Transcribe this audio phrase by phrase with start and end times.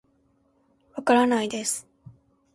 [0.95, 1.87] わからないです